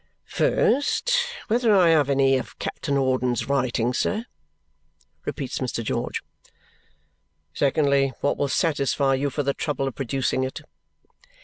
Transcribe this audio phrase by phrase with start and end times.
[0.25, 1.11] "First,
[1.47, 4.25] whether I have any of Captain Hawdon's writing, sir,"
[5.25, 5.83] repeats Mr.
[5.83, 6.23] George.
[7.53, 10.61] "Secondly, what will satisfy you for the trouble of producing it?"